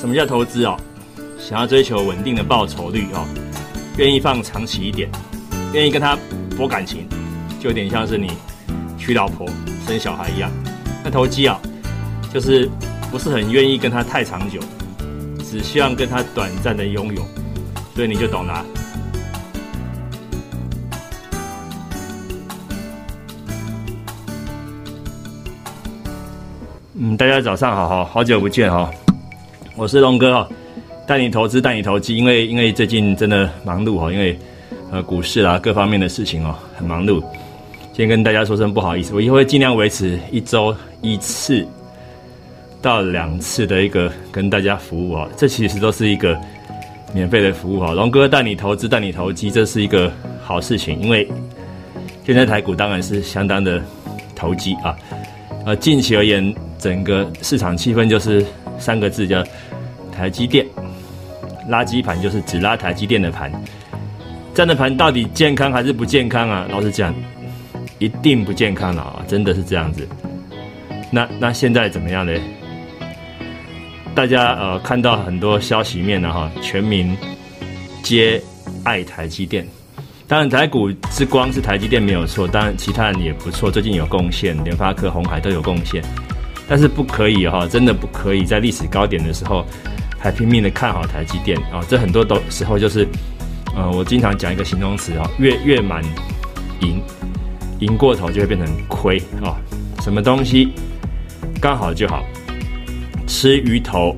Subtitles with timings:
[0.00, 0.78] 什么叫投资哦？
[1.38, 3.22] 想要追求稳定的报酬率哦，
[3.98, 5.10] 愿意放长期一点，
[5.74, 6.16] 愿意跟他
[6.56, 7.06] 博感情，
[7.60, 8.32] 就有点像是你
[8.96, 9.46] 娶老婆
[9.86, 10.50] 生小孩一样。
[11.04, 11.60] 那投机啊，
[12.32, 12.66] 就是
[13.10, 14.58] 不是很愿意跟他太长久，
[15.44, 17.22] 只希望跟他短暂的拥有，
[17.94, 18.64] 所以你就懂了。
[26.94, 28.90] 嗯，大家早上好哈，好久不见哈，
[29.80, 30.48] 我是龙哥哈，
[31.06, 34.38] 带你投资带你投机，因为因为最近真的忙碌哈，因为
[34.92, 37.24] 呃股市啦各方面的事情哦很忙碌，
[37.94, 41.66] 先跟大家说声不好意思，我以后会尽量维持一周一次
[42.82, 46.38] 到两次的一个跟大家服务哦，这其实都是一个
[47.14, 51.26] 免费的服务哈，龙哥带你投资带你投机，这是一个好事情，因为
[52.26, 53.82] 现在台股当然是相当的
[54.36, 54.94] 投机啊，
[55.64, 56.54] 呃近期而言。
[56.80, 58.42] 整个市场气氛就是
[58.78, 59.44] 三个字，叫
[60.10, 60.66] 台积电
[61.68, 63.50] 垃圾盘，就是只拉台积电的盘。
[64.52, 66.66] 这样的盘到底健康还是不健康啊？
[66.70, 67.14] 老实讲，
[67.98, 69.24] 一定不健康了啊！
[69.28, 70.06] 真的是这样子。
[71.10, 72.32] 那那现在怎么样呢？
[74.12, 77.16] 大家呃看到很多消息面了哈，全民
[78.02, 78.42] 皆
[78.82, 79.64] 爱台积电。
[80.26, 86.02] 当然台股之光是台积电没有错，当然其他人也不错，最近有贡献，联发科、红海都有贡献。
[86.70, 89.66] 但是不可以哈，真的不可以在历史高点的时候
[90.16, 91.82] 还拼命的看好台积电啊！
[91.88, 93.08] 这很多都时候就是，
[93.74, 96.00] 呃，我经常讲一个形容词啊，月月满
[96.78, 97.02] 盈，
[97.80, 99.58] 赢过头就会变成亏啊。
[100.00, 100.72] 什么东西
[101.60, 102.24] 刚好就好，
[103.26, 104.14] 吃鱼头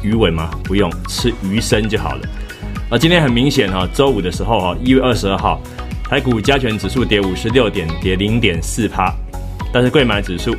[0.00, 0.48] 鱼尾吗？
[0.62, 2.28] 不用，吃鱼身就好了。
[2.88, 5.60] 啊，今天很明显哈，周五的时候哈，一月二十二号，
[6.04, 9.12] 台股加权指数跌五十六点，跌零点四趴，
[9.72, 10.56] 但是贵买指数。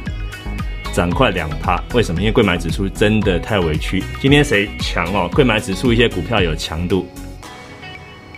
[1.00, 2.19] 涨快两趴，为什么？
[2.19, 4.03] 因为贵买指数真的太委屈。
[4.19, 5.30] 今天谁强哦？
[5.33, 7.08] 贵买指数一些股票有强度，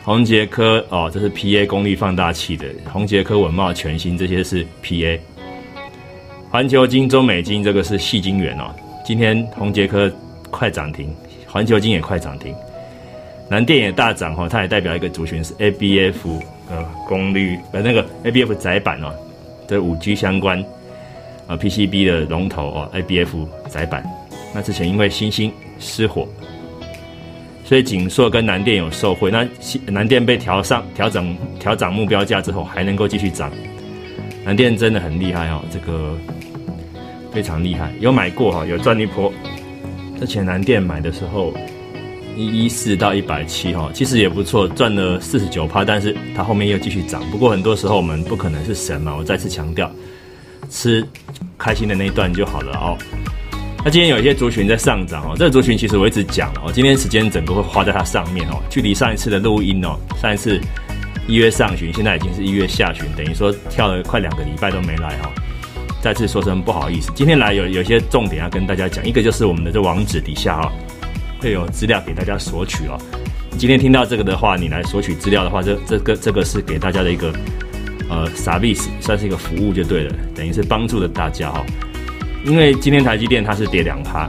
[0.03, 5.19] 宏杰科哦，这是 PA 功率放大器的，宏杰科、文茂、全新这些是 PA。
[6.51, 8.71] 环球金、中美金这个是细晶圆哦。
[9.03, 10.11] 今天宏杰科
[10.51, 11.11] 快涨停，
[11.47, 12.53] 环球金也快涨停，
[13.50, 16.13] 南电也大涨哈，它也代表一个族群是 ABF
[16.69, 19.11] 呃功率呃那个 ABF 窄板哦，
[19.67, 20.63] 这五 G 相关。
[21.47, 23.29] 啊，PCB 的龙头哦，ABF
[23.69, 24.03] 窄板，
[24.53, 26.28] 那之前因为星星失火，
[27.66, 29.29] 所以景硕跟南电有受惠。
[29.31, 29.47] 那
[29.85, 33.51] 南电被调上调整调涨目标价之后，还能够继续涨。
[34.44, 36.18] 南电真的很厉害哦，这个
[37.31, 39.31] 非常厉害，有买过哈，有赚一波。
[40.19, 41.53] 之前南电买的时候
[42.35, 47.22] 一一四到一百七哈，其实也不错，赚了四十九趴，但是它后面又继续涨。
[47.30, 49.91] 不过很多时候我们不可能是神嘛，我再次强调。
[50.71, 51.05] 吃
[51.57, 52.97] 开心的那一段就好了哦。
[53.83, 58.61] 那今天有一些族群在上涨哦，这个族群其实我一直讲哦，今天时间整个会花在它上面哦。
[58.69, 60.61] 距离上一次的录音哦，上一次
[61.27, 65.31] 一月上旬，现在已经是一月下旬，等于说跳了快两个礼拜都没来哦。
[65.99, 70.71] 再次说声不好意思，今天来有有些重点要跟大家讲，一个就是我们的这网址底下哈
[71.39, 72.97] 会有资料给大家索取哦。
[73.57, 77.33] 今天听到这个的话，你来索取资料的话，这这个这个是给大家的一个。
[78.11, 81.66] 呃，service 算是一个服务就对了，等于是帮助了大家哈。
[82.45, 84.27] 因为今天台积电它是跌两趴，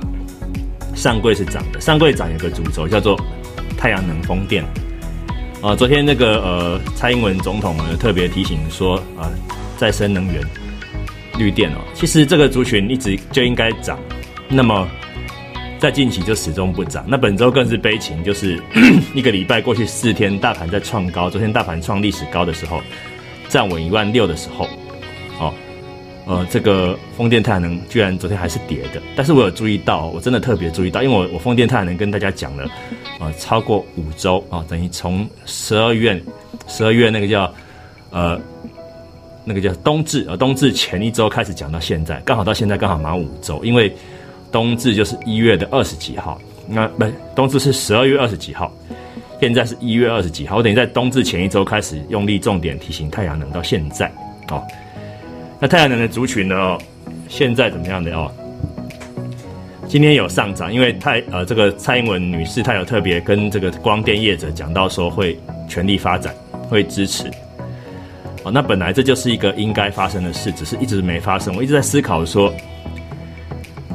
[0.94, 3.20] 上柜是涨的，上柜涨有个主轴叫做
[3.76, 4.64] 太阳能风电。
[5.60, 9.28] 啊，昨天那个呃蔡英文总统呢特别提醒说啊，
[9.76, 10.40] 再生能源、
[11.36, 13.98] 绿电哦，其实这个族群一直就应该涨，
[14.48, 14.88] 那么
[15.80, 17.04] 在近期就始终不涨。
[17.08, 18.62] 那本周更是悲情，就是
[19.12, 22.80] 一个礼拜过去四天，大盘在创高，昨天大盘创历史高的时候。
[23.52, 24.66] 站稳一万六的时候，
[25.38, 25.52] 哦，
[26.24, 32.66] 呃，这个风电太阳能居然昨天还是跌的，但是我有注意到，我真的特别注意到，因为我我风电太阳能跟大家讲了，
[33.20, 36.18] 呃，超过五周啊，等于从十二月
[36.66, 37.54] 十二月那个叫
[38.08, 38.40] 呃
[39.44, 43.94] 那个叫冬至啊，冬至前一周开始讲到现在，刚好到现在刚好满五周，因为
[44.50, 47.04] 冬至就是一月的二十几号，那不
[47.36, 48.72] 冬至是十二月二十几号。
[49.42, 54.08] 现在是一月二十几号，我等于在冬至前一周开始用力重点提醒太阳能，到现在
[54.52, 54.62] 哦。
[55.58, 56.78] 那太阳能的族群呢？
[57.28, 58.30] 现在怎么样的哦？
[59.88, 65.36] 今天有上涨，因为太呃，这个蔡英文女士她有特别跟这个光电业者讲到说会
[65.68, 66.32] 全力发展，
[66.68, 67.28] 会支持。
[68.44, 71.52] 哦，那本来这就是一个应该发生的事，只是一直没发生。
[71.56, 72.54] 我一直在思考说，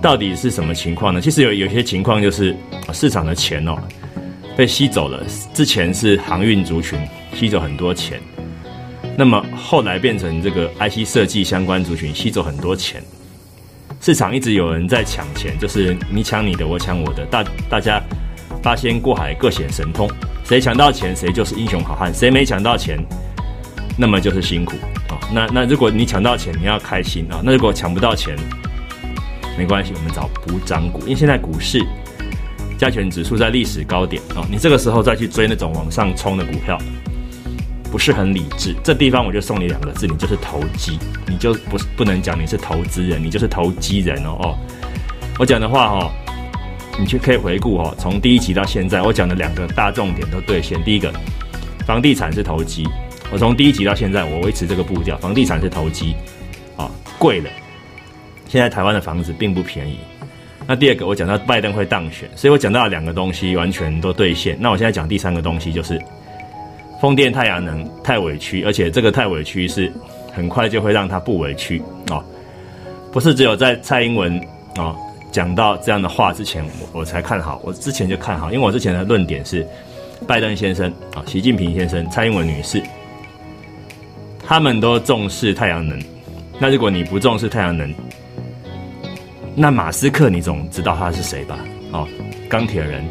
[0.02, 1.22] 到底是什么情况呢？
[1.22, 2.54] 其实有有些情况就是
[2.92, 3.78] 市场的钱哦。
[4.58, 5.24] 被吸走了。
[5.54, 7.00] 之前是航运族群
[7.36, 8.20] 吸走很多钱，
[9.16, 13.02] 那么后来变成这个 IC 设计相关族群吸走很多钱。
[14.02, 18.02] 市场一直有人在抢钱，就是你抢你的，我抢我的，大大家
[18.62, 20.10] 八仙过海各显神通，
[20.44, 22.98] 谁抢到钱谁就是英雄好汉，谁没抢到钱，
[23.98, 24.76] 那么就是辛苦
[25.10, 25.18] 啊。
[25.32, 27.42] 那那如果你抢到钱，你要开心啊。
[27.44, 28.36] 那如果抢不到钱，
[29.58, 31.80] 没关系，我们找补涨股，因为现在股市
[32.78, 36.78] 加权指数在历史高点啊，你这个时候再去追那种往上冲的股票。
[37.90, 44.58] 不是很理智，这地方我就送你两个字，你就是投机，你就不是不能讲你是投资人，你就是投机人哦哦。
[45.40, 46.12] 我讲的话哈，
[47.00, 50.84] 你去可以回顾哦，从第一集到现在，我讲的两个大重点都兑现。
[50.84, 51.10] 第一个，
[51.86, 52.86] 房地产是投机，
[53.32, 56.14] 我从第一集到现在，我维持这个步调，房地产是投机，
[56.76, 57.50] 啊，贵了。
[58.50, 59.98] 现在台湾的房子并不便宜。
[60.68, 64.58] 那第二个，我讲到拜登会当选，所以我讲到两个东西完全都兑现。
[64.60, 66.00] 那我现在讲第三个东西就是。
[67.00, 69.94] 风电太阳能太委屈，而且这个太委屈是
[70.34, 71.80] 很快就会让他不委屈
[72.10, 72.24] 哦，
[73.12, 74.36] 不是只有在蔡英文
[74.76, 74.96] 啊
[75.32, 79.64] 讲到这样的话之前，我我才看好，我之前就看好，因为我之前的论点是
[80.26, 82.82] 拜登先生啊、习近平先生、蔡英文女士，
[84.44, 86.02] 他们都重视太阳能，
[86.58, 87.94] 那如果你不重视太阳能，
[89.60, 91.58] 那马斯克你总知道他是谁吧？
[91.92, 92.08] 哦，
[92.48, 93.04] 钢铁人。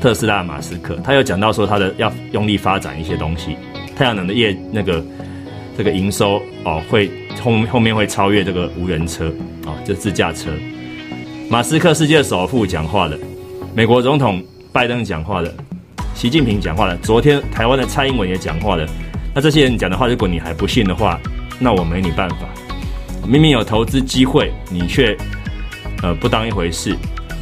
[0.00, 3.56] 特斯拉马斯克，他又讲到说他的要用力发展一些东西，
[3.96, 5.02] 太阳能的业那个
[5.78, 7.08] 这个营收哦会
[7.40, 9.32] 后后面会超越这个无人车
[9.64, 10.50] 啊，就自驾车。
[11.48, 13.16] 马斯克世界首富讲话了，
[13.72, 15.48] 美国总统拜登讲话了，
[16.14, 18.84] 习近平讲话了，昨天台湾的蔡英文也讲话了。
[19.32, 21.18] 那这些人讲的话，如果你还不信的话，
[21.60, 22.38] 那我没你办法。
[23.26, 25.16] 明明有投资机会，你却
[26.02, 26.96] 呃不当一回事。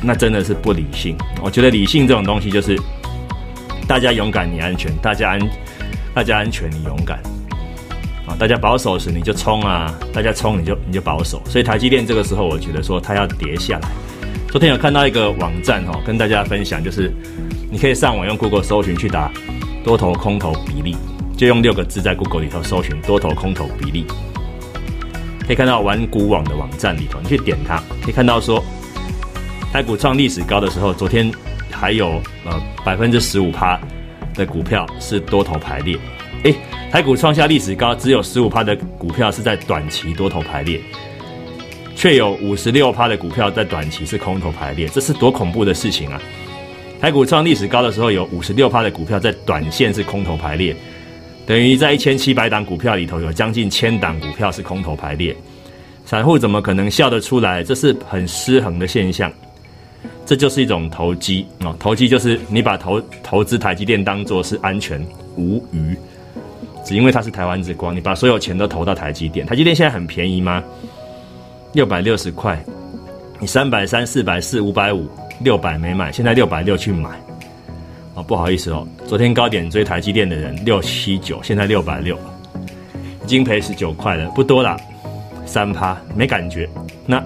[0.06, 1.16] 那真的是不理性。
[1.42, 2.78] 我觉得理性这种东西就是，
[3.88, 5.40] 大家勇敢你安全，大家安
[6.12, 7.18] 大家安全你勇敢，
[8.26, 11.40] 啊，大家保守时你就冲啊，大家冲你就你就保守。
[11.46, 13.88] 所以台积电这个时候，我觉得说它要跌下来。
[14.48, 17.10] 昨天有看到一个网站哈，跟大家分享，就是
[17.70, 19.32] 你可以上网用 Google 搜寻去打
[19.82, 20.96] 多头空头比例，
[21.34, 24.04] 就用六个字在 Google 里头搜寻多头空头比例，
[25.46, 28.64] 可以看到玩股网的网站里头，你去点它，可以看到说。
[29.73, 31.29] 台股创历史高的时候，昨天
[31.69, 33.76] 还有呃百分之十五趴
[34.32, 35.99] 的股票是多头排列。
[36.44, 36.55] 诶，
[36.93, 40.81] 台股创下历史高，只有十五趴的股票是在短期多头排列，
[41.97, 46.23] 却有五十六趴的股票在短期是空头排列，这是多恐怖的事情啊！
[47.00, 50.76] 台股创历史高的时候，有五十六趴的股票在短线是空头排列，
[51.46, 55.37] 等于在一千七百档股票里头有将近千档股票是空头排列，
[56.06, 57.62] 散户怎么可能笑得出来？
[57.62, 59.32] 这是很失衡的现象。
[60.26, 61.76] 这就是一种投机啊！
[61.79, 64.99] 投机就是你把投投资台积电当做是安全
[65.37, 65.94] 无虞，
[66.82, 69.44] 只因为它是台湾之光，你把所有钱都投到台积电。
[69.44, 70.64] 台积电现在很便宜吗？
[71.75, 72.58] 六百六十块，
[73.38, 75.06] 你三百三、四百四、五百五、
[75.40, 77.11] 六百没买，现在六百六去买。
[78.14, 82.16] 哦，不好意思哦，昨天高点追台积电的人六七九，现在六百六，
[83.25, 84.76] 已经赔十九块了，不多了，
[85.44, 86.69] 三趴没感觉。
[87.06, 87.22] 那。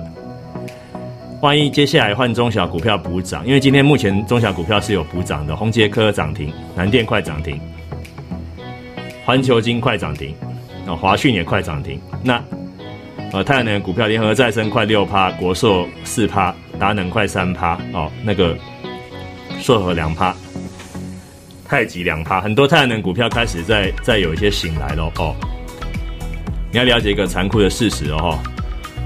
[1.41, 7.61] 万一接下来换中小股票补涨，因为今天目前中小股票是有补涨的，宏杰科涨停，南电快涨停，
[9.25, 10.35] 环球金快涨停，
[10.85, 12.01] 啊，华讯也快涨停。
[12.25, 12.43] 那
[13.33, 18.59] 呃，太阳能股票联合再生快六趴，国硕四趴，达能快三趴，哦，那个
[19.61, 20.35] 硕和两趴，
[21.69, 25.37] 太极两趴，很多太阳能股票开始在在有一些醒来了哦。
[26.73, 28.39] 你要了解一个残酷的事实哦。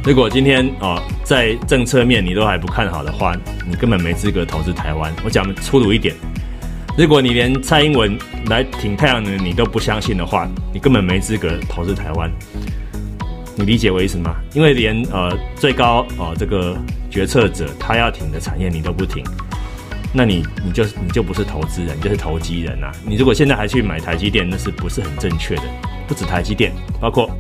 [0.05, 3.37] 如果今天哦，在政策面你都还不看好的话，
[3.69, 5.13] 你根本没资格投资台湾。
[5.25, 6.15] 我讲粗鲁一点，
[6.97, 8.17] 如果你连蔡英文
[8.47, 12.31] 来挺太阳能你都不相信的话，你根本没资格投资台湾。
[13.57, 14.37] 你理解我意思吗？
[14.55, 16.77] 因为连呃最高哦这个
[17.11, 19.25] 决策者他要挺的产业你都不挺，
[20.13, 22.93] 那你你就你就不是投资人，就是投机人啊！
[23.07, 25.63] 你如果现在还去买台积电，那是不是很正确的？
[26.07, 27.31] 不止台积电，包括。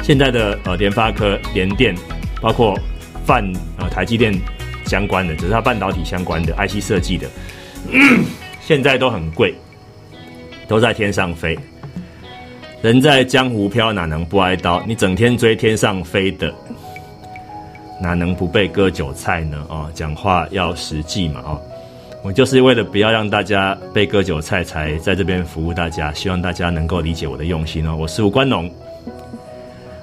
[0.00, 1.94] 现在的呃联发科、联电，
[2.40, 2.74] 包括
[3.26, 3.44] 泛
[3.76, 4.32] 呃台积电
[4.86, 7.28] 相关的，只是它半导体相关的 IC 设计的，
[8.62, 9.54] 现在都很贵，
[10.66, 11.58] 都在天上飞。
[12.80, 14.82] 人在江湖飘，哪能不挨刀？
[14.86, 16.54] 你整天追天上飞的，
[18.00, 19.64] 哪能不被割韭菜呢？
[19.68, 21.40] 哦，讲话要实际嘛！
[21.44, 21.60] 哦，
[22.22, 27.96] 我就是为了不要让大家被割韭菜，才在这边服务大家，希望大家能够理解我的用心哦。
[27.96, 28.70] 我是吴关龙。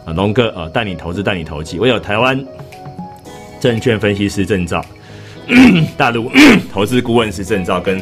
[0.05, 1.79] 啊，龙哥啊，带你投资，带你投机。
[1.79, 2.39] 我有台湾
[3.59, 4.85] 证券分析师证照，
[5.97, 6.29] 大陆
[6.71, 7.99] 投资顾问师证照，跟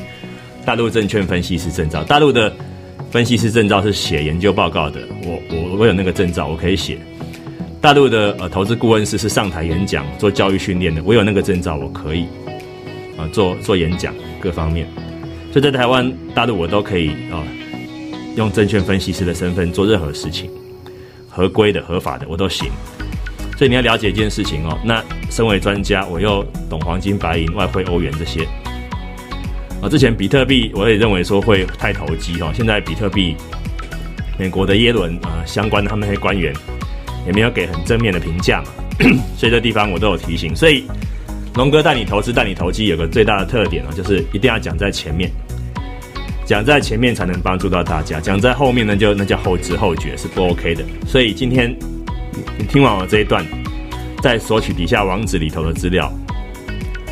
[0.66, 2.04] 大陆证券分析师证照。
[2.04, 2.52] 大陆的
[3.10, 6.98] 分析师证照是写研究报告的，我我我有那个证照，我可以写。
[7.84, 12.26] 大陆的呃投资顾问师是上台演讲做教育训练的，我有那个证照，我可以
[13.18, 14.88] 啊做做演讲各方面。
[15.52, 17.44] 所以在台湾、大陆我都可以啊
[18.38, 20.50] 用证券分析师的身份做任何事情，
[21.28, 22.70] 合规的、合法的我都行。
[23.58, 28.48] 所以你要了解一件事情哦，那身为专家，我又懂黄金、白银、外汇、欧元这些。
[29.82, 33.36] 啊，之前比特币我也认为说会太投机哦，现在比特币，
[34.40, 36.54] 美国的耶伦啊相关的他们那些官员
[37.26, 38.68] 也没有给很正面的评价嘛，
[39.38, 40.56] 所以这地方我都有提醒。
[40.56, 40.86] 所以
[41.56, 45.32] 龙哥带你投资、带你投机有个最大的特点啊，就是一定要讲在前面，
[46.46, 50.84] 讲在前面才能帮助到大家，讲在后面呢就那叫后知后觉是不 OK 的。
[51.08, 51.76] 所以今天
[52.58, 53.46] 你听完我这一段，
[54.22, 56.12] 再索取底下网址里头的资料。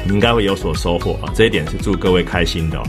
[0.03, 1.31] 你应该会有所收获啊！
[1.35, 2.79] 这一点是祝各位开心的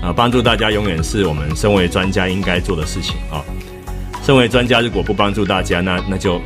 [0.00, 0.10] 啊！
[0.10, 3.44] 帮助大家永远是我们身为专家应该做的事情啊！
[4.26, 6.42] 身为专家，如果不帮助大家，那那就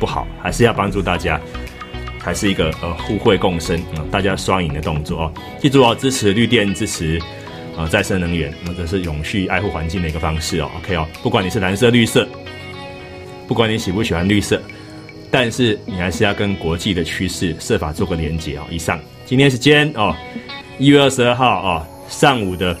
[0.00, 1.40] 不好，还是要帮助大家，
[2.18, 5.32] 还是一个呃互惠共生啊，大家双赢的动作哦！
[5.60, 7.22] 记住哦，支持绿电，支持
[7.76, 10.68] 啊再生能源，那这是永续爱护环境的一个方式哦。
[10.78, 12.26] OK 哦，不管你是蓝色绿色，
[13.46, 14.60] 不管你喜不喜欢绿色，
[15.30, 18.64] 但是你还是要跟国际的趋势设法做个连接哦。
[18.68, 18.98] 以上。
[19.24, 20.12] 今天时间哦，
[20.76, 22.76] 一月二十二号哦，上午的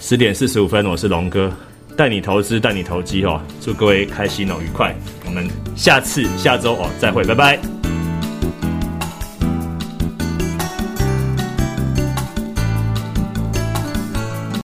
[0.00, 1.52] 十点四十五分，我是龙哥，
[1.98, 4.94] 带你投资，带你投机哦，祝各位开心哦，愉快，
[5.26, 7.77] 我们下次下周哦再会，拜拜。